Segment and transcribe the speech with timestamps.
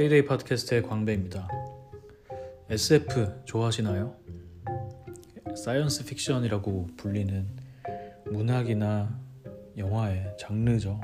[0.00, 1.46] K-데이 팟캐스트의 광배입니다.
[2.70, 4.16] SF 좋아하시나요?
[5.54, 7.46] science fiction이라고 불리는
[8.30, 9.20] 문학이나
[9.76, 10.98] 영화의 장르죠.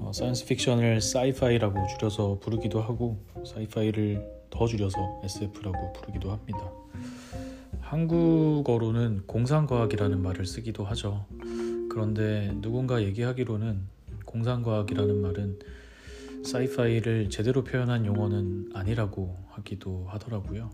[0.00, 6.70] 어, science fiction을 sci-fi라고 줄여서 부르기도 하고 sci-fi를 더 줄여서 SF라고 부르기도 합니다.
[7.80, 11.24] 한국어로는 공상과학이라는 말을 쓰기도 하죠.
[11.90, 13.80] 그런데 누군가 얘기하기로는
[14.26, 15.58] 공상과학이라는 말은
[16.44, 20.70] sci-fi를 제대로 표현한 용어는 아니라고 하기도 하더라고요.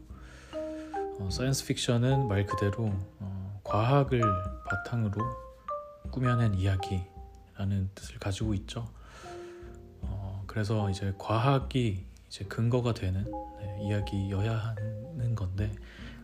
[1.18, 4.22] 어, science fiction은 말 그대로 어, 과학을
[4.68, 5.22] 바탕으로
[6.10, 8.88] 꾸며낸 이야기라는 뜻을 가지고 있죠.
[10.00, 13.24] 어, 그래서 이제 과학이 이제 근거가 되는
[13.58, 15.74] 네, 이야기여야 하는 건데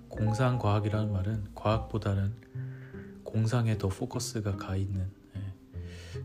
[0.08, 2.34] 공상 과학이라는 말은 과학보다는
[3.24, 5.40] 공상에 더 포커스가 가 있는 네.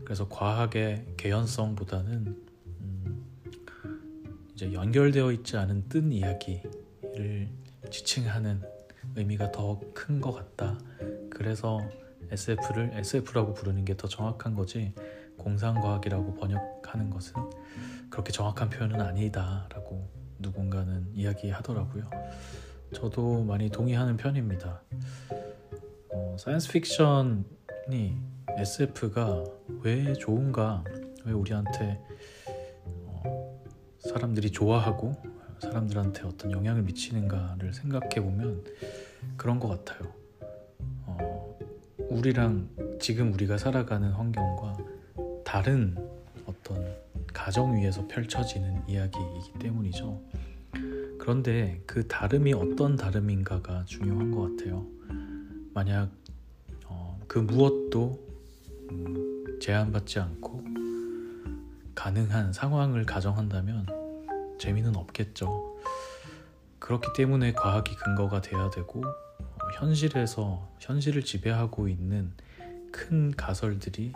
[0.04, 2.53] 그래서 과학의 개연성보다는
[4.54, 7.48] 이제 연결되어 있지 않은 뜬 이야기를
[7.90, 8.62] 지칭하는
[9.16, 10.78] 의미가 더 큰 것 같다.
[11.30, 11.80] 그래서
[12.30, 14.92] SF를 SF라고 부르는 게 더 정확한 거지
[15.38, 17.34] 공상과학이라고 번역하는 것은
[18.10, 22.08] 그렇게 정확한 표현은 아니다라고 누군가는 이야기하더라고요.
[22.94, 24.82] 저도 많이 동의하는 편입니다.
[26.12, 28.16] 어, science fiction이
[28.56, 29.44] SF가
[29.82, 30.84] 왜 좋은가?
[31.24, 32.00] 왜 우리한테
[34.14, 35.16] 사람들이 좋아하고
[35.58, 38.62] 사람들한테 어떤 영향을 미치는가를 생각해 보면
[39.36, 40.12] 그런 것 같아요.
[41.06, 41.58] 어,
[41.98, 42.68] 우리랑
[43.00, 44.76] 지금 우리가 살아가는 환경과
[45.44, 45.96] 다른
[46.46, 46.94] 어떤
[47.32, 50.22] 가정 위에서 펼쳐지는 이야기이기 때문이죠.
[51.18, 54.86] 그런데 그 다름이 어떤 다름인가가 중요한 것 같아요.
[55.72, 56.10] 만약
[56.86, 58.20] 어, 그 무엇도
[58.92, 60.62] 음, 제한받지 않고
[61.96, 64.03] 가능한 상황을 가정한다면
[64.58, 65.78] 재미는 없겠죠.
[66.78, 72.32] 그렇기 때문에 과학이 근거가 돼야 되고 어, 현실에서 현실을 지배하고 있는
[72.92, 74.12] 큰 가설들이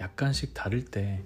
[0.00, 1.22] 약간씩 다를 때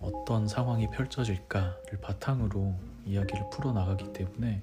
[0.00, 2.74] 어떤 상황이 펼쳐질까를 바탕으로
[3.04, 4.62] 이야기를 풀어 나가기 때문에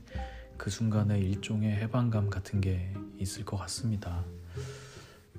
[0.58, 4.24] 그 순간에 일종의 해방감 같은 게 있을 것 같습니다.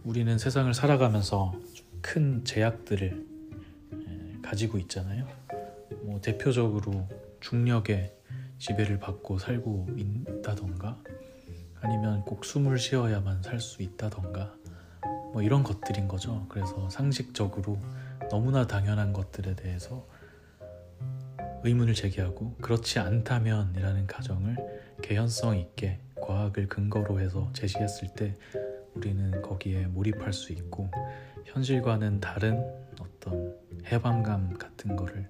[0.05, 1.55] 우리는 세상을 살아가면서
[2.01, 3.27] 큰 제약들을
[4.43, 5.27] 가지고 있잖아요.
[6.03, 7.09] 뭐 대표적으로
[7.41, 8.15] 중력의
[8.59, 10.99] 지배를 받고 살고 있다던가
[11.81, 14.55] 아니면 꼭 숨을 쉬어야만 살 수 있다던가
[15.33, 16.47] 뭐 이런 것들인 거죠.
[16.49, 17.79] 그래서 상식적으로
[18.31, 20.07] 너무나 당연한 것들에 대해서
[21.65, 24.57] 의문을 제기하고 그렇지 않다면이라는 가정을
[25.03, 28.37] 개연성 있게 과학을 근거로 해서 제시했을 때
[28.95, 30.91] 우리는 거기에 몰입할 수 있고
[31.45, 32.65] 현실과는 다른
[33.01, 33.55] 어떤
[33.87, 35.29] 해방감 같은 거를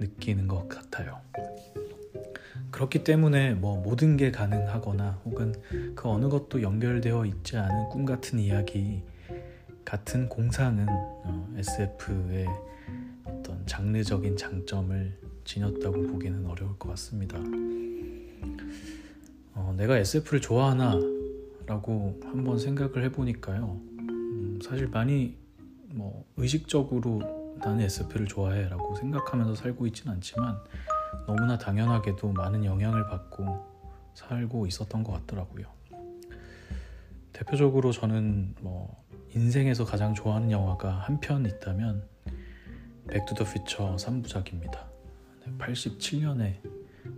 [0.00, 1.20] 느끼는 것 같아요.
[2.74, 5.54] 그렇기 때문에 뭐 모든 게 가능하거나 혹은
[5.94, 9.00] 그 어느 것도 연결되어 있지 않은 꿈 같은 이야기
[9.84, 12.48] 같은 공상은 어, SF의
[13.22, 17.38] 어떤 장르적인 장점을 지녔다고 보기는 어려울 것 같습니다.
[19.54, 20.98] 어, 내가 SF를 좋아하나
[21.66, 23.80] 라고 한번 생각을 해보니까요.
[24.00, 25.36] 음, 사실 많이
[25.90, 30.56] 뭐 의식적으로 나는 SF를 좋아해 라고 생각하면서 살고 있진 않지만
[31.26, 33.64] 너무나 당연하게도 많은 영향을 받고
[34.14, 35.66] 살고 있었던 것 같더라고요.
[37.32, 39.02] 대표적으로 저는 뭐
[39.34, 42.06] 인생에서 가장 좋아하는 영화가 한 편 있다면
[43.08, 44.78] 백투더 퓨처 3부작입니다.
[45.58, 46.56] 87년에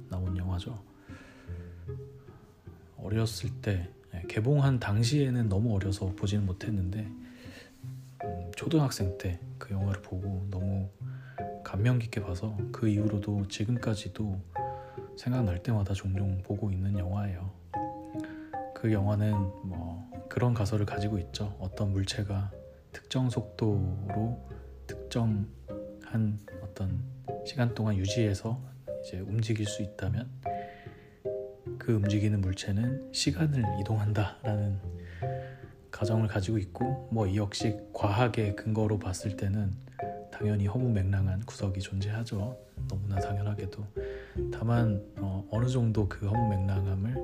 [0.09, 0.83] 나온 영화죠.
[2.99, 3.89] 어렸을 때
[4.29, 7.01] 개봉한 당시에는 너무 어려서 보지는 못했는데
[8.25, 10.89] 음, 초등학생 때 그 영화를 보고 너무
[11.67, 14.41] 감명 깊게 봐서 그 이후로도 지금까지도
[15.17, 17.51] 생각날 때마다 종종 보고 있는 영화예요.
[18.73, 19.33] 그 영화는
[19.65, 21.57] 뭐 그런 가설을 가지고 있죠.
[21.59, 22.53] 어떤 물체가
[22.93, 24.49] 특정 속도로
[24.87, 27.03] 특정한 어떤
[27.45, 28.63] 시간 동안 유지해서
[29.03, 30.31] 이제 움직일 수 있다면
[31.79, 34.79] 그 움직이는 물체는 시간을 이동한다라는
[35.91, 39.85] 가정을 가지고 있고 뭐 이 역시 과학의 근거로 봤을 때는
[40.39, 42.59] 당연히 허무맹랑한 구석이 존재하죠.
[42.89, 43.87] 너무나 당연하게도
[44.53, 47.17] 다만 어, 느 정도 그 허무맹랑함을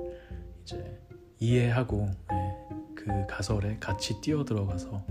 [0.63, 0.99] 이제
[1.39, 5.05] 이해하고 예, 그 가설에 같이 뛰어 들어가서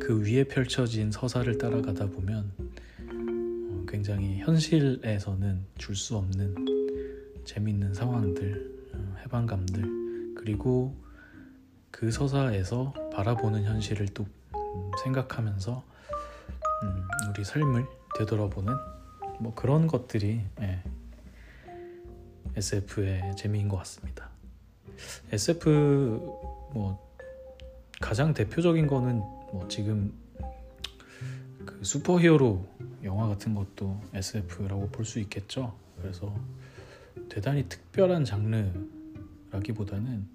[0.00, 6.54] 그 위에 펼쳐진 서사를 따라가다 보면 어, 굉장히 현실에서는 줄 수 없는
[7.44, 10.96] 재밌는 상황들, 어, 해방감들 그리고
[11.92, 15.95] 그 서사에서 바라보는 현실을 또 음, 생각하면서
[16.82, 17.86] 음, 우리 삶을
[18.18, 18.74] 되돌아보는
[19.40, 20.82] 뭐 그런 것들이 예,
[22.56, 24.28] SF의 재미인 것 같습니다.
[25.32, 25.68] SF
[26.72, 27.04] 뭐
[28.00, 30.12] 가장 대표적인 거는 뭐 지금
[31.64, 32.66] 그 슈퍼히어로
[33.04, 35.74] 영화 같은 것도 SF라고 볼 수 있겠죠.
[36.00, 36.34] 그래서
[37.28, 40.26] 대단히 특별한 장르라기보다는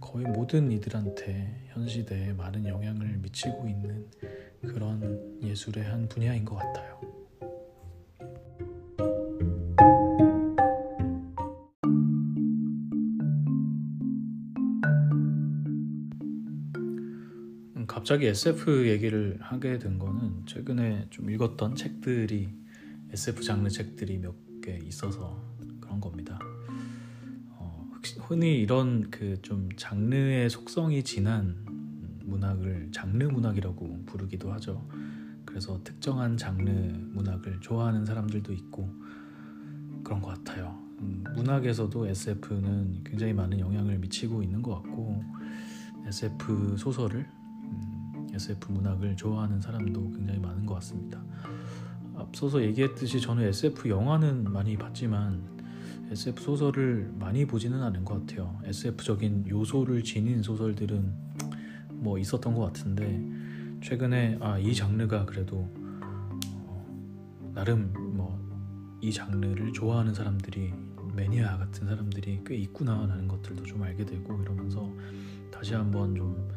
[0.00, 4.06] 거의 모든 이들한테 현 시대에 많은 영향을 미치고 있는
[4.62, 6.98] 그런 예술의 한 분야인 것 같아요.
[17.76, 22.48] 음, 갑자기 SF 얘기를 하게 된 거는 최근에 좀 읽었던 책들이
[23.12, 25.40] SF 장르 책들이 몇 개 있어서
[25.80, 26.38] 그런 겁니다.
[27.50, 27.88] 어,
[28.18, 31.64] 흔히 이런 그 좀 장르의 속성이 진한
[32.28, 34.86] 문학을 장르 문학이라고 부르기도 하죠.
[35.44, 38.88] 그래서 특정한 장르 문학을 좋아하는 사람들도 있고
[40.04, 40.78] 그런 것 같아요.
[41.00, 45.22] 음, 문학에서도 SF는 굉장히 많은 영향을 미치고 있는 것 같고
[46.06, 51.22] SF 소설을 음, SF 문학을 좋아하는 사람도 굉장히 많은 것 같습니다.
[52.14, 55.58] 앞서서 얘기했듯이 저는 SF 영화는 많이 봤지만
[56.10, 58.58] SF 소설을 많이 보지는 않은 것 같아요.
[58.64, 61.27] SF적인 요소를 지닌 소설들은
[61.98, 63.22] 뭐 있었던 것 같은데
[63.82, 65.68] 최근에 아 이 장르가 그래도
[66.66, 68.48] 어, 나름 뭐
[69.00, 70.72] 이 장르를 좋아하는 사람들이
[71.14, 74.90] 매니아 같은 사람들이 꽤 있구나라는 것들도 좀 알게 되고 이러면서
[75.50, 76.48] 다시 한번 좀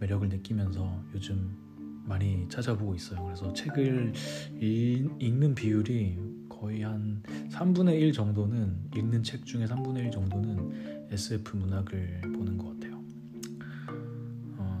[0.00, 1.56] 매력을 느끼면서 요즘
[2.04, 3.22] 많이 찾아보고 있어요.
[3.24, 4.12] 그래서 책을
[4.60, 12.22] 읽는 비율이 거의 한 3분의 1 정도는 읽는 책 중에 3분의 1 정도는 SF 문학을
[12.22, 12.87] 보는 것 같아요.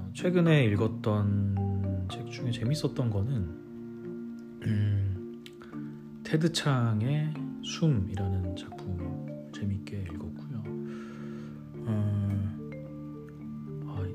[0.08, 3.34] 어, 최근에 읽었던 책 중에 재밌었던 거는
[4.66, 5.42] 음,
[6.24, 7.32] 테드 창의
[7.62, 10.62] 숨이라는 작품 재밌게 읽었고요.
[11.86, 12.56] 어,
[13.86, 14.06] 아,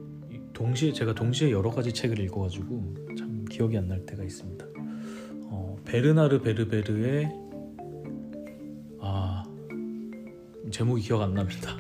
[0.54, 4.66] 동시에 제가 동시에 여러 가지 책을 읽어가지고 참 기억이 안 날 때가 있습니다.
[5.46, 7.44] 어, 베르나르 베르베르의
[10.72, 11.78] 제목이 기억 안 납니다.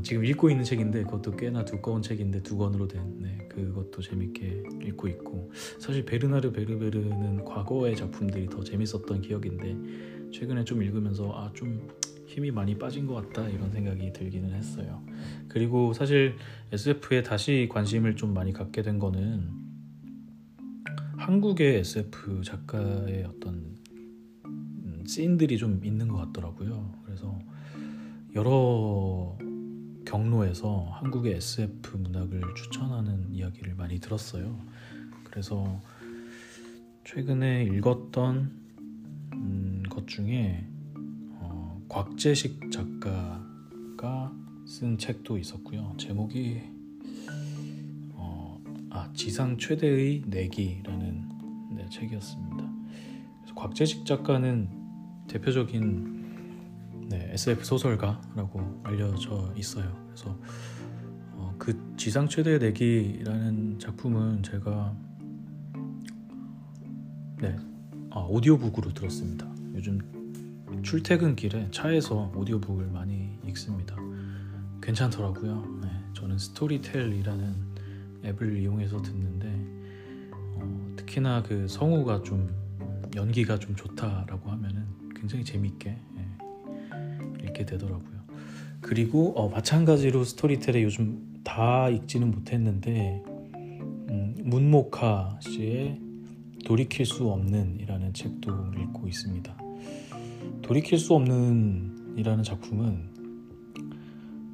[0.00, 4.62] 어, 지금 읽고 있는 책인데 그것도 꽤나 두꺼운 책인데 두 권으로 된 네, 그것도 재밌게
[4.86, 11.88] 읽고 있고 사실 베르나르 베르베르는 과거의 작품들이 더 재밌었던 기억인데 최근에 좀 읽으면서 아 좀
[12.26, 15.04] 힘이 많이 빠진 것 같다 이런 생각이 들기는 했어요.
[15.48, 16.36] 그리고 사실
[16.70, 19.50] SF에 다시 관심을 좀 많이 갖게 된 거는
[21.16, 23.76] 한국의 SF 작가의 어떤
[25.04, 26.94] 씬들이 좀 있는 것 같더라고요.
[27.04, 27.36] 그래서
[28.36, 29.36] 여러
[30.10, 34.58] 경로에서 한국의 SF 문학을 추천하는 이야기를 많이 들었어요.
[35.22, 35.80] 그래서
[37.04, 38.50] 최근에 읽었던
[39.34, 40.66] 음, 것 중에
[41.34, 44.32] 어, 곽재식 작가가
[44.66, 45.94] 쓴 책도 있었고요.
[45.96, 46.60] 제목이
[48.14, 48.60] 어,
[48.90, 51.28] 아 지상 최대의 내기라는
[51.76, 52.72] 네, 책이었습니다.
[53.42, 54.68] 그래서 곽재식 작가는
[55.28, 56.19] 대표적인
[57.10, 59.92] 네, SF 소설가라고 알려져 있어요.
[60.06, 60.38] 그래서
[61.32, 64.96] 어, 그 지상 최대 내기라는 작품은 제가
[67.40, 67.56] 네
[68.10, 69.44] 아, 오디오북으로 들었습니다.
[69.74, 69.98] 요즘
[70.84, 73.96] 출퇴근길에 차에서 오디오북을 많이 읽습니다.
[74.80, 75.80] 괜찮더라고요.
[75.82, 77.54] 네, 저는 스토리텔이라는
[78.24, 82.54] 앱을 이용해서 듣는데 어, 특히나 그 성우가 좀
[83.16, 84.86] 연기가 좀 좋다라고 하면은
[85.16, 86.09] 굉장히 재밌게 예,
[87.42, 88.20] 읽게 되더라고요.
[88.80, 96.00] 그리고 어, 마찬가지로 스토리텔에 요즘 다 읽지는 못했는데 음, 문목하 씨의
[96.64, 99.56] 돌이킬 수 없는이라는 책도 읽고 있습니다.
[100.62, 103.10] 돌이킬 수 없는이라는 작품은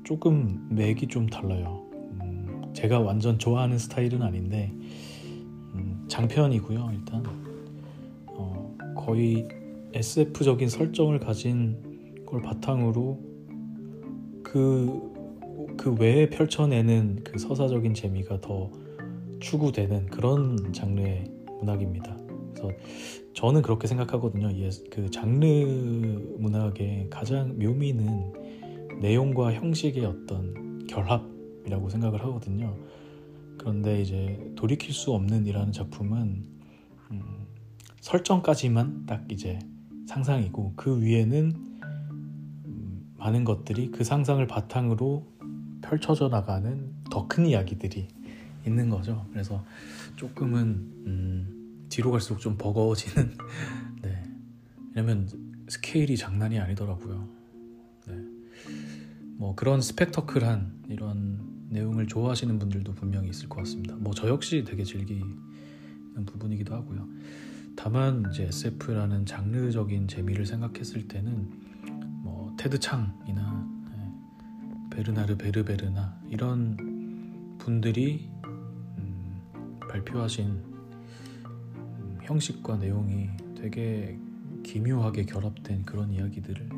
[0.04, 1.84] 조금 맥이 좀 달라요.
[2.20, 4.72] 음, 제가 완전 좋아하는 스타일은 아닌데
[5.74, 6.90] 음, 장편이고요.
[6.94, 7.24] 일단
[8.28, 9.48] 어, 거의
[9.94, 11.95] SF적인 설정을 가진
[12.26, 13.18] 걸 바탕으로
[14.42, 15.12] 그,
[15.76, 18.70] 그 외에 펼쳐내는 그 서사적인 재미가 더
[19.40, 21.24] 추구되는 그런 장르의
[21.60, 22.16] 문학입니다.
[22.52, 22.70] 그래서
[23.34, 24.48] 저는 그렇게 생각하거든요.
[24.90, 25.46] 그 장르
[26.38, 28.32] 문학의 가장 묘미는
[29.00, 32.76] 내용과 형식의 어떤 결합이라고 생각을 하거든요.
[33.58, 36.44] 그런데 이제 돌이킬 수 없는 이라는 작품은
[37.10, 37.22] 음,
[38.00, 39.58] 설정까지만 딱 이제
[40.06, 41.65] 상상이고 그 위에는 음,
[43.18, 45.26] 많은 것들이 그 상상을 바탕으로
[45.82, 48.08] 펼쳐져 나가는 더 큰 이야기들이
[48.66, 49.26] 있는 거죠.
[49.32, 49.64] 그래서
[50.16, 50.62] 조금은
[51.06, 53.36] 음, 뒤로 갈수록 좀 버거워지는
[54.02, 54.22] 네.
[54.94, 55.28] 왜냐면
[55.68, 57.28] 스케일이 장난이 아니더라고요.
[59.38, 63.94] 뭐 그런 스펙터클한 이런 내용을 좋아하시는 분들도 분명히 있을 것 같습니다.
[63.96, 65.36] 뭐 저 역시 되게 즐기는
[66.26, 67.06] 부분이기도 하고요.
[67.76, 71.65] 다만 이제 SF라는 장르적인 재미를 생각했을 때는 뭐
[72.66, 79.40] 테드 창이나 예, 베르나르 베르베르나 이런 분들이 음,
[79.88, 84.18] 발표하신 음, 형식과 내용이 되게
[84.64, 86.68] 기묘하게 결합된 그런 이야기들을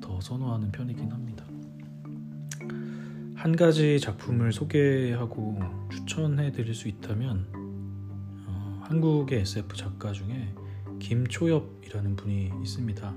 [0.00, 1.44] 더 선호하는 편이긴 합니다.
[3.34, 5.58] 한 가지 작품을 소개하고
[5.90, 7.48] 추천해 드릴 수 있다면
[8.46, 10.54] 어, 한국의 SF 작가 중에
[11.00, 13.14] 김초엽이라는 분이 있습니다.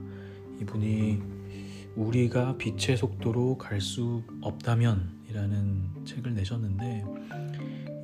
[0.61, 1.37] 이분이
[1.95, 7.03] 우리가 빛의 속도로 갈 수 없다면 이라는 책을 내셨는데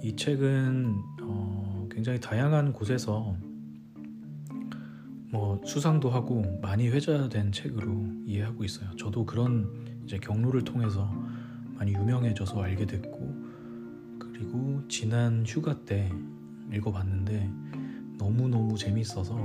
[0.04, 3.36] 이 책은 어, 굉장히 다양한 곳에서
[5.32, 8.90] 뭐 수상도 하고 많이 회자된 책으로 이해하고 있어요.
[8.96, 9.70] 저도 그런
[10.06, 11.12] 이제 경로를 통해서
[11.76, 13.36] 많이 유명해져서 알게 됐고
[14.20, 16.10] 그리고 지난 휴가 때
[16.72, 17.50] 읽어봤는데
[18.18, 19.36] 너무 너무 재밌어서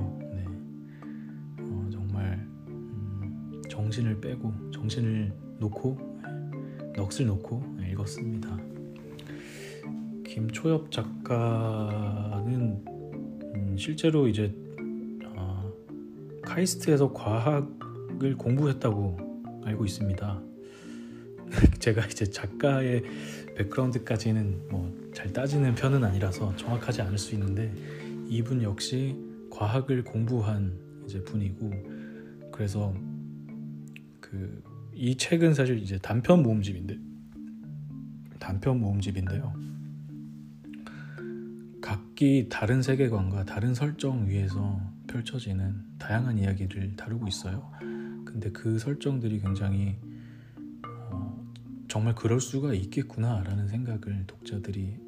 [3.90, 5.99] 정신을 빼고 정신을 놓고
[6.97, 8.59] 넋을 놓고 읽었습니다.
[10.25, 14.54] 김초엽 작가는 음, 실제로 이제
[15.35, 15.73] 어,
[16.42, 20.42] 카이스트에서 과학을 공부했다고 알고 있습니다.
[21.80, 23.02] 제가 이제 작가의
[23.56, 27.73] 백그라운드까지는 뭐 잘 따지는 편은 아니라서 정확하지 않을 수 있는데
[28.28, 29.16] 이분 역시
[29.50, 31.70] 과학을 공부한 이제 분이고
[32.52, 32.94] 그래서
[34.30, 36.99] 그 이 책은 사실 이제 단편 모음집인데
[38.38, 39.54] 단편 모음집인데요.
[41.80, 47.72] 각기 다른 세계관과 다른 설정 위에서 펼쳐지는 다양한 이야기를 다루고 있어요.
[48.26, 49.96] 근데 그 설정들이 굉장히
[51.88, 54.99] 정말 그럴 수가 있겠구나라는 생각을 독자들이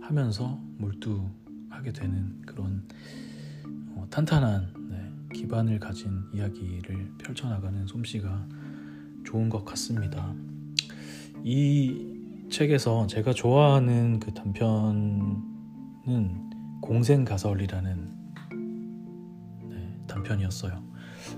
[0.00, 2.88] 하면서 몰두하게 되는 그런
[3.94, 4.77] 어, 탄탄한 네,
[5.32, 8.48] 기반을 가진 이야기를 펼쳐나가는 솜씨가
[9.24, 10.34] 좋은 것 같습니다.
[11.44, 12.16] 이
[12.50, 15.40] 책에서 제가 좋아하는 그 단편은
[16.80, 18.18] 공생가설이라는
[19.70, 20.82] 네, 단편이었어요.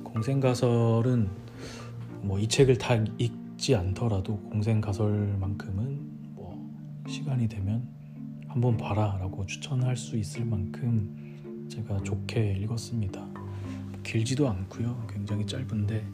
[0.05, 1.29] 공생가설은
[2.23, 6.59] 뭐 이 책을 다 읽, 읽지 않더라도 공생가설만큼은 뭐
[7.07, 7.87] 시간이 되면
[8.49, 13.30] 한번 봐라라고 추천할 수 있을 만큼 제가 좋게 읽었습니다.
[14.03, 15.07] 길지도 않고요.
[15.09, 16.07] 굉장히 짧은데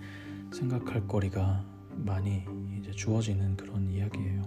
[0.52, 1.64] 생각할 거리가
[1.96, 2.44] 많이
[2.78, 4.42] 이제 주어지는 그런 이야기예요.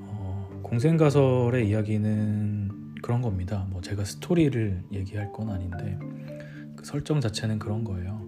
[0.00, 3.66] 어, 공생가설의 이야기는 그런 겁니다.
[3.70, 5.98] 뭐 제가 스토리를 얘기할 건 아닌데
[6.76, 8.26] 그 설정 자체는 그런 거예요.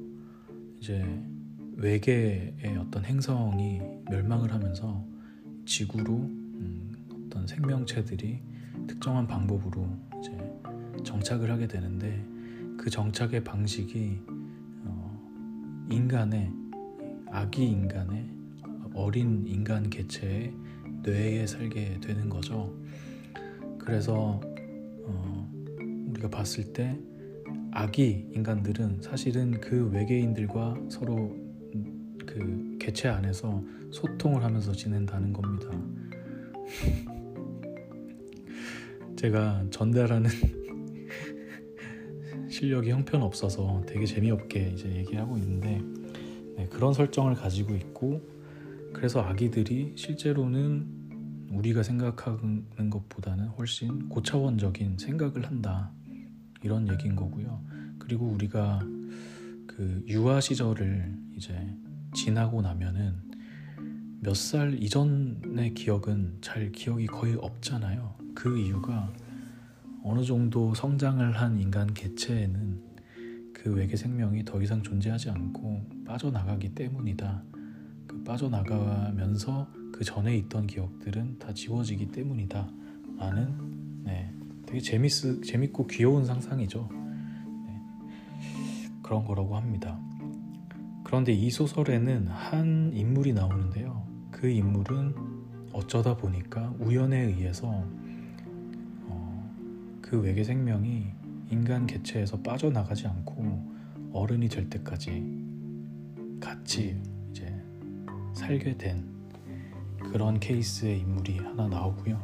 [0.79, 1.05] 이제
[1.77, 5.05] 외계의 어떤 행성이 멸망을 하면서
[5.65, 6.93] 지구로 음,
[7.27, 8.41] 어떤 생명체들이
[8.87, 9.87] 특정한 방법으로
[10.19, 10.37] 이제
[11.05, 12.25] 정착을 하게 되는데
[12.83, 14.19] 그 정착의 방식이
[14.85, 16.53] 어, 인간의
[17.31, 18.29] 아기 인간의
[18.93, 20.53] 어린 인간 개체의
[21.05, 22.77] 뇌에 살게 되는 거죠.
[23.79, 24.41] 그래서
[25.05, 25.49] 어,
[26.09, 26.99] 우리가 봤을 때
[27.71, 31.37] 아기 인간들은 사실은 그 외계인들과 서로
[32.27, 33.63] 그 개체 안에서
[33.93, 35.71] 소통을 하면서 지낸다는 겁니다.
[39.15, 40.29] 제가 전달하는
[42.63, 45.83] 실력이 형편없어서 되게 재미없게 이제 얘기하고 있는데
[46.57, 48.23] 네, 그런 설정을 가지고 있고
[48.93, 55.91] 그래서 아기들이 실제로는 우리가 생각하는 것보다는 훨씬 고차원적인 생각을 한다
[56.63, 57.65] 이런 얘기인 거고요.
[57.99, 58.79] 그리고 우리가
[59.67, 61.53] 그 유아 시절을 이제
[62.15, 63.15] 지나고 나면은
[64.21, 68.15] 몇 살 이전의 기억은 잘 기억이 거의 없잖아요.
[68.37, 69.13] 그 이유가
[70.05, 72.93] 어느 정도 성장을 한 인간 개체에는
[73.53, 77.45] 그 외계 생명이 더 이상 존재하지 않고 빠져나가기 때문이다.
[78.09, 82.69] 그 빠져나가면서 그 전에 있던 기억들은 다 지워지기 때문이다.
[83.19, 84.35] 라는 네,
[84.67, 85.11] 되게 재밌,
[85.45, 86.89] 재밌고 귀여운 상상이죠.
[87.67, 87.81] 네,
[89.03, 90.01] 그런 거라고 합니다.
[91.05, 94.05] 그런데 이 소설에는 한 인물이 나오는데요.
[94.31, 95.15] 그 인물은
[95.73, 98.02] 어쩌다 보니까 우연에 의해서 어,
[100.13, 101.07] 그 외계 생명이
[101.49, 105.25] 인간 개체에서 빠져나가지 않고 어른이 될 때까지
[106.39, 107.01] 같이
[107.31, 107.51] 이제
[108.35, 109.09] 살게 된
[110.13, 112.21] 그런 케이스의 인물이 하나 나오고요.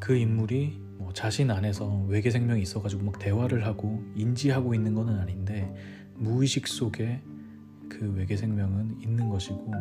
[0.00, 5.72] 그 인물이 뭐 자신 안에서 외계 생명이 있어가지고 막 대화를 하고 인지하고 있는 것은 아닌데
[6.16, 7.22] 무의식 속에
[7.88, 9.72] 그그 외계 생명은 있는 것이고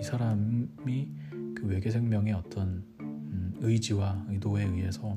[0.00, 1.08] 이 사람이
[1.54, 5.16] 그 외계 생명의 어떤 음, 의지와 의도에 의해서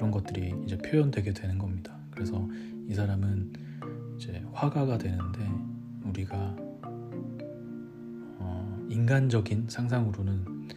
[0.00, 1.94] 그런 것들이 이제 표현되게 되는 겁니다.
[2.10, 2.48] 그래서
[2.88, 3.52] 이 사람은
[4.16, 5.46] 이제 화가가 되는데
[6.04, 6.56] 우리가
[8.38, 10.68] 어, 인간적인 상상으로는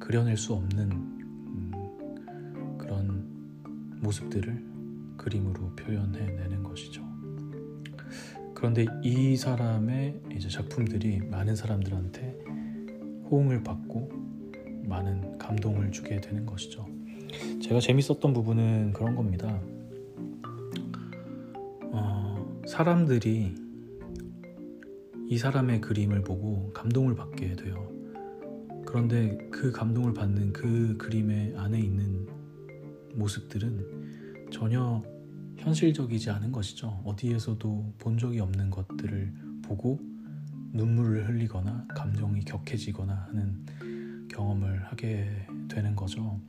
[0.00, 3.24] 그려낼 수 없는 음, 그런
[4.00, 4.64] 모습들을
[5.16, 7.06] 그림으로 표현해내는 것이죠.
[8.52, 12.36] 그런데 이 사람의 이제 작품들이 많은 사람들한테
[13.30, 14.10] 호응을 받고
[14.86, 17.01] 많은 감동을 주게 되는 것이죠.
[17.60, 19.60] 제가 재밌었던 부분은 그런 겁니다.
[21.92, 23.54] 어, 사람들이
[25.28, 27.90] 이 사람의 그림을 보고 감동을 받게 돼요.
[28.86, 32.26] 그런데 그 감동을 받는 그 그림의 안에 있는
[33.14, 35.02] 모습들은 전혀
[35.56, 37.00] 현실적이지 않은 것이죠.
[37.04, 39.98] 어디에서도 본 적이 없는 것들을 보고
[40.72, 43.64] 눈물을 흘리거나 감정이 격해지거나 하는
[44.28, 46.40] 경험을 하게 되는 거죠.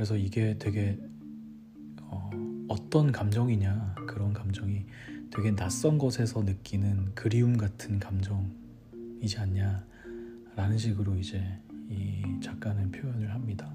[0.00, 0.98] 그래서 이게 되게
[2.04, 2.30] 어,
[2.68, 4.86] 어떤 감정이냐 그런 감정이
[5.30, 11.44] 되게 낯선 것에서 느끼는 그리움 같은 감정이지 않냐라는 식으로 이제
[11.90, 13.74] 이 작가는 표현을 합니다.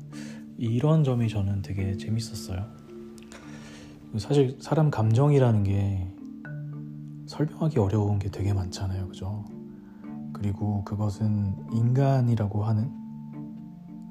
[0.57, 2.75] 이런 점이 저는 되게 재밌었어요.
[4.17, 6.11] 사실 사람 감정이라는 게
[7.27, 9.09] 설명하기 어려운 게 되게 많잖아요.
[9.09, 9.45] 그죠?
[10.33, 13.04] 그리고 그것은 인간이라고 하는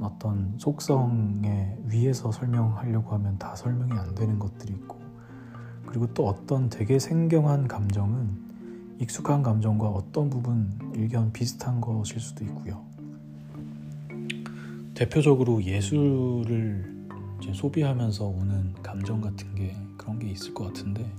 [0.01, 4.99] 어떤 속성에 위에서 설명하려고 하면 다 설명이 안 되는 것들이 있고
[5.87, 8.43] 그리고 또 어떤 되게 생경한 감정은
[8.99, 12.85] 익숙한 감정과 어떤 부분 일견 비슷한 것일 수도 있고요.
[14.95, 16.95] 대표적으로 예술을
[17.53, 21.11] 소비하면서 오는 감정 같은 게 그런 게 있을 것 같은데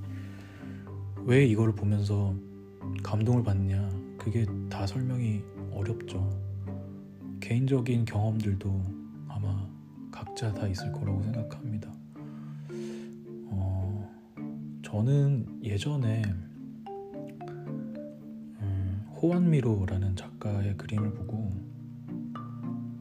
[1.26, 2.34] 왜 이걸 보면서
[3.04, 6.45] 감동을 받냐 그게 다 설명이 어렵죠.
[7.46, 8.82] 개인적인 경험들도
[9.28, 9.70] 아마
[10.10, 11.94] 각자 다 있을 거라고 생각합니다.
[13.52, 14.12] 어,
[14.82, 16.24] 저는 예전에
[18.62, 21.52] 음, 호환미로라는 작가의 그림을 보고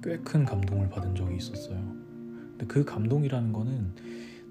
[0.03, 1.79] 꽤 큰 감동을 받은 적이 있었어요.
[1.79, 3.95] 근데 그 감동이라는 거는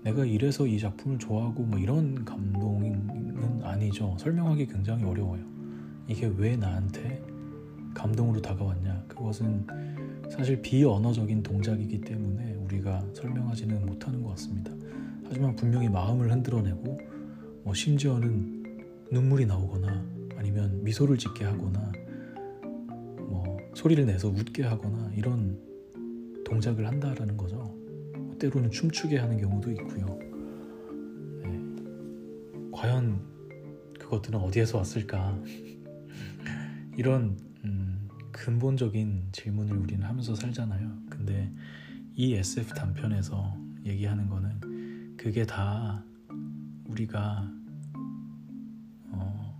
[0.01, 4.17] 내가 이래서 이 작품을 좋아하고 뭐 이런 감동은 아니죠.
[4.17, 5.45] 설명하기 굉장히 어려워요.
[6.07, 7.23] 이게 왜 나한테
[7.93, 9.05] 감동으로 다가왔냐?
[9.07, 9.67] 그것은
[10.29, 14.71] 사실 비언어적인 동작이기 때문에 우리가 설명하지는 못하는 것 같습니다.
[15.25, 16.99] 하지만 분명히 마음을 흔들어내고
[17.63, 18.63] 뭐 심지어는
[19.11, 20.05] 눈물이 나오거나
[20.37, 21.91] 아니면 미소를 짓게 하거나
[23.29, 25.59] 뭐 소리를 내서 웃게 하거나 이런
[26.45, 27.73] 동작을 한다라는 거죠.
[28.39, 30.19] 때로는 춤추게 하는 경우도 있고요.
[31.43, 32.71] 네.
[32.71, 33.21] 과연
[33.99, 35.39] 그것들은 어디에서 왔을까?
[36.97, 41.03] 이런 음, 근본적인 질문을 우리는 하면서 살잖아요.
[41.09, 41.51] 근데
[42.15, 46.03] 이 SF 단편에서 얘기하는 거는 그게 다
[46.85, 47.49] 우리가
[49.09, 49.57] 어,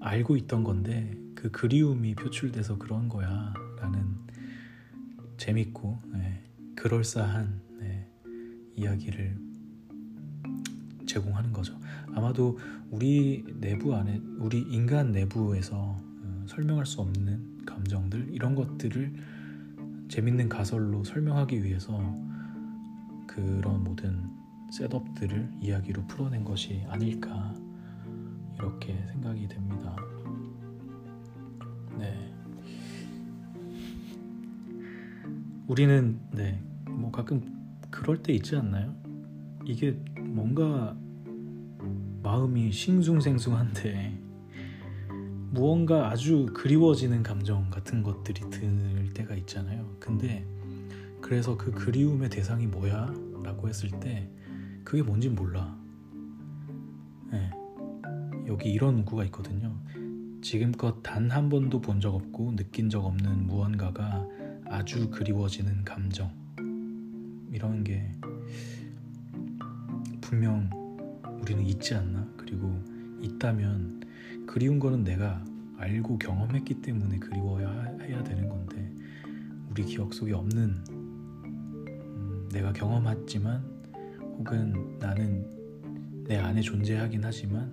[0.00, 4.16] 알고 있던 건데 그 그리움이 표출돼서 그런 거야 라는
[5.36, 6.44] 재밌고 네,
[6.76, 8.10] 그럴싸한 네,
[8.76, 9.38] 이야기를
[11.06, 11.78] 제공하는 거죠.
[12.14, 12.58] 아마도
[12.90, 16.09] 우리 내부 안에 우리 인간 내부에서 어,
[16.50, 19.14] 설명할 수 없는 감정들 이런 것들을
[20.08, 21.96] 재밌는 가설로 설명하기 위해서
[23.28, 24.28] 그런 모든
[24.72, 27.54] 셋업들을 이야기로 풀어낸 것이 아닐까
[28.56, 29.94] 이렇게 생각이 됩니다.
[31.96, 32.34] 네.
[35.68, 37.42] 우리는 네, 뭐 가끔
[37.90, 38.92] 그럴 때 있지 않나요?
[39.64, 40.96] 이게 뭔가
[42.24, 44.19] 마음이 싱숭생숭한데
[45.50, 49.96] 무언가 아주 그리워지는 감정 같은 것들이 들 때가 있잖아요.
[49.98, 50.46] 근데
[51.20, 53.12] 그래서 그 그리움의 대상이 뭐야?
[53.42, 54.30] 라고 했을 때
[54.84, 55.76] 그게 뭔지 몰라.
[57.32, 57.50] 네.
[58.46, 59.76] 여기 이런 문구가 있거든요.
[60.42, 64.26] 지금껏 단 한 번도 본 적 없고 느낀 적 없는 무언가가
[64.66, 66.30] 아주 그리워지는 감정.
[67.52, 68.14] 이런 게
[70.20, 70.70] 분명
[71.40, 72.26] 우리는 있지 않나?
[72.36, 72.72] 그리고
[73.20, 74.00] 있다면
[74.50, 75.44] 그리운 거는 내가
[75.76, 78.92] 알고 경험했기 때문에 그리워야 해야 되는 건데
[79.70, 83.62] 우리 기억 속에 없는 음, 내가 경험했지만
[84.38, 85.46] 혹은 나는
[86.24, 87.72] 내 안에 존재하긴 하지만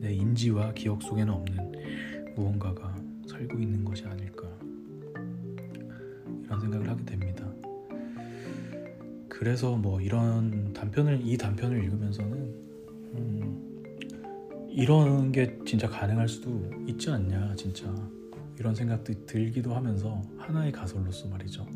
[0.00, 1.72] 내 인지와 기억 속에는 없는
[2.36, 2.94] 무언가가
[3.26, 4.46] 살고 있는 것이 아닐까
[6.44, 7.50] 이런 생각을 하게 됩니다.
[9.30, 12.69] 그래서 뭐 이런 단편을 이 단편을 읽으면서는 음,
[14.70, 17.92] 이런 게 진짜 가능할 수도 있지 않냐 진짜.
[18.58, 21.66] 이런 생각도 들기도 하면서 하나의 가설로서 말이죠.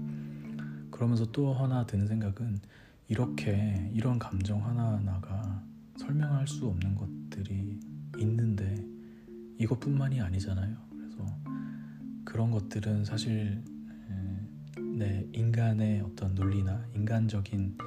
[0.90, 2.61] 그러면서 또 하나 드는 생각은
[3.09, 5.64] 이렇게 이런 감정 하나하나가
[5.96, 7.80] 설명할 수 없는 것들이
[8.18, 8.87] 있는데
[9.59, 10.76] 이것뿐만이 아니잖아요.
[10.90, 11.26] 그래서
[12.24, 13.62] 그런 것들은 사실
[14.98, 17.78] 내 인간의 어떤 논리나 인간적인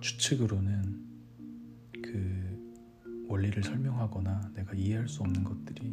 [0.00, 1.00] 추측으로는
[2.02, 2.49] 그
[3.30, 5.92] 원리를 설명하거나 내가 이해할 수 없는 것들이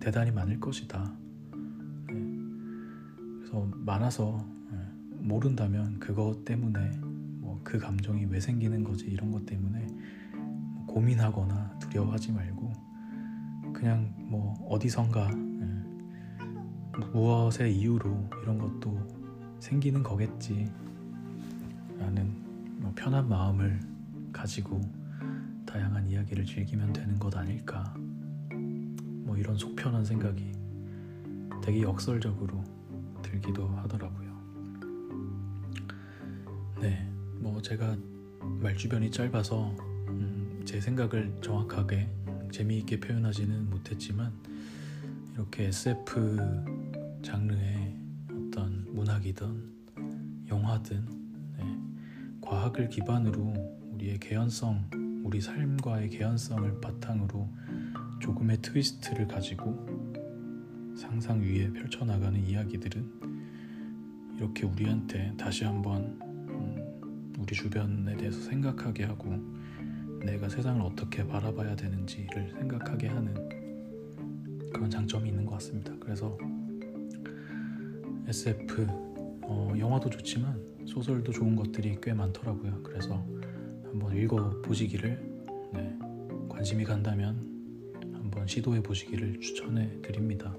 [0.00, 1.16] 대단히 많을 것이다.
[2.08, 2.14] 네.
[3.38, 4.46] 그래서 많아서
[5.18, 7.24] 모른다면 그것 때문에 뭐
[7.64, 9.86] 그 감정이 왜 생기는 거지 이런 것 때문에
[10.34, 12.72] 뭐 고민하거나 두려워하지 말고
[13.72, 15.30] 그냥 뭐 어디선가
[17.12, 18.96] 무엇의 이유로 이런 것도
[19.58, 20.70] 생기는 거겠지
[21.98, 22.32] 라는
[22.80, 23.80] 뭐 편한 마음을
[24.32, 24.80] 가지고
[25.74, 27.92] 다양한 이야기를 즐기면 되는 것 아닐까
[29.24, 30.52] 뭐 이런 속편한 생각이
[31.60, 32.62] 되게 역설적으로
[33.22, 34.38] 들기도 하더라고요.
[36.80, 37.10] 네,
[37.40, 37.96] 뭐 제가
[38.60, 39.74] 말 주변이 짧아서
[40.10, 42.08] 음, 제 생각을 정확하게
[42.52, 44.32] 재미있게 표현하지는 못했지만
[45.32, 46.28] 이렇게 SF
[47.20, 47.98] 장르의
[48.30, 49.72] 어떤 문학이든
[50.46, 51.78] 영화든 네,
[52.40, 53.52] 과학을 기반으로
[53.92, 57.48] 우리의 개연성, 우리 삶과의 개연성을 바탕으로
[58.20, 59.74] 조금의 트위스트를 가지고
[60.94, 63.10] 상상 위에 펼쳐나가는 이야기들은
[64.36, 69.34] 이렇게 우리한테 다시 한번 음, 우리 주변에 대해서 생각하게 하고
[70.22, 73.34] 내가 세상을 어떻게 바라봐야 되는지를 생각하게 하는
[74.74, 75.94] 그런 장점이 있는 것 같습니다.
[76.00, 76.36] 그래서
[78.28, 78.86] SF
[79.42, 82.82] 어, 영화도 좋지만 소설도 좋은 것들이 꽤 많더라고요.
[82.82, 83.24] 그래서
[83.94, 85.16] 한번 읽어 보시기를
[85.72, 85.96] 네,
[86.48, 87.36] 관심이 간다면
[88.12, 90.52] 한번 시도해 보시기를 추천해 드립니다.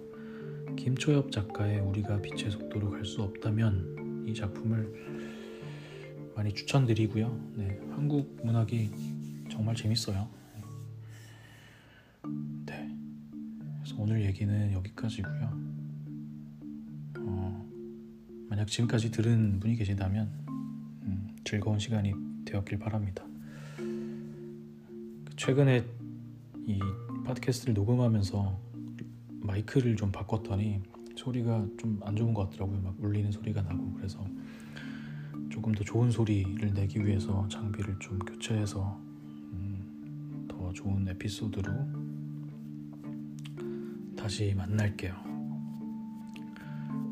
[0.78, 4.90] 김초엽 작가의 우리가 빛의 속도로 갈 수 없다면 이 작품을
[6.34, 7.54] 많이 추천드리고요.
[7.58, 8.90] 네, 한국 문학이
[9.52, 10.30] 정말 재밌어요.
[12.66, 12.98] 네,
[13.80, 15.76] 그래서 오늘 얘기는 여기까지고요.
[17.20, 17.70] 어,
[18.50, 20.32] 만약 지금까지 들은 분이 계시다면
[21.04, 22.14] 음, 즐거운 시간이
[22.56, 23.24] 되었길 바랍니다.
[25.36, 25.86] 최근에
[26.66, 26.80] 이
[27.26, 28.60] 팟캐스트를 녹음하면서
[29.42, 30.82] 마이크를 좀 바꿨더니
[31.16, 32.82] 소리가 좀 안 좋은 것 같더라고요.
[32.82, 34.26] 막 울리는 소리가 나고 그래서
[35.50, 39.00] 조금 더 좋은 소리를 내기 위해서 장비를 좀 교체해서
[39.54, 41.72] 음, 더 좋은 에피소드로
[44.16, 45.14] 다시 만날게요.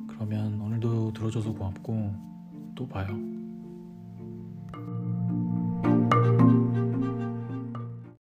[0.08, 2.14] 그러면 오늘도 들어줘서 고맙고
[2.76, 3.33] 또 봐요.